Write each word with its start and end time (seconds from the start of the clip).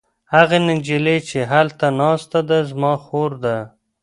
هغه 0.35 0.57
نجلۍ 0.67 1.17
چې 1.29 1.39
هلته 1.51 1.85
ناسته 1.99 2.39
ده 2.49 2.59
زما 2.69 2.93
خور 3.03 3.31
ده. 3.43 3.57